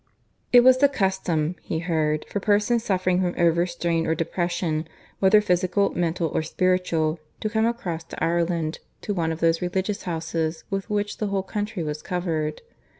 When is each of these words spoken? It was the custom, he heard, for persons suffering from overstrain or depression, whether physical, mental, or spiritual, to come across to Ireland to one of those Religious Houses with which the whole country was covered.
It 0.51 0.63
was 0.63 0.79
the 0.79 0.89
custom, 0.89 1.57
he 1.61 1.77
heard, 1.77 2.25
for 2.27 2.39
persons 2.39 2.83
suffering 2.83 3.21
from 3.21 3.35
overstrain 3.39 4.07
or 4.07 4.15
depression, 4.15 4.87
whether 5.19 5.41
physical, 5.41 5.91
mental, 5.93 6.27
or 6.29 6.41
spiritual, 6.41 7.19
to 7.39 7.49
come 7.51 7.67
across 7.67 8.03
to 8.05 8.23
Ireland 8.23 8.79
to 9.01 9.13
one 9.13 9.31
of 9.31 9.41
those 9.41 9.61
Religious 9.61 10.01
Houses 10.01 10.63
with 10.71 10.89
which 10.89 11.19
the 11.19 11.27
whole 11.27 11.43
country 11.43 11.83
was 11.83 12.01
covered. 12.01 12.63